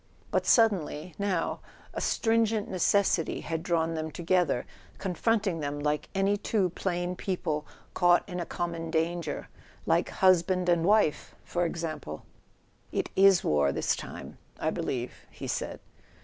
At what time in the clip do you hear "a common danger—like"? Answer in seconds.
8.39-10.09